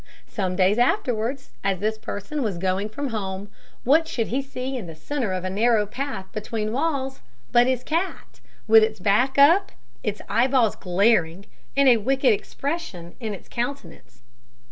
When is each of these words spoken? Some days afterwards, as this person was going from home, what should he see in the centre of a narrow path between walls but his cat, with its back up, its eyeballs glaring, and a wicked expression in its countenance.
Some 0.27 0.55
days 0.55 0.79
afterwards, 0.79 1.51
as 1.63 1.77
this 1.79 1.99
person 1.99 2.41
was 2.41 2.57
going 2.57 2.89
from 2.89 3.09
home, 3.09 3.51
what 3.83 4.07
should 4.07 4.29
he 4.29 4.41
see 4.41 4.75
in 4.75 4.87
the 4.87 4.95
centre 4.95 5.31
of 5.31 5.43
a 5.43 5.49
narrow 5.51 5.85
path 5.85 6.25
between 6.31 6.73
walls 6.73 7.19
but 7.51 7.67
his 7.67 7.83
cat, 7.83 8.39
with 8.67 8.81
its 8.81 8.99
back 8.99 9.37
up, 9.37 9.71
its 10.01 10.19
eyeballs 10.27 10.75
glaring, 10.75 11.45
and 11.77 11.87
a 11.87 11.97
wicked 11.97 12.33
expression 12.33 13.15
in 13.19 13.35
its 13.35 13.47
countenance. 13.47 14.23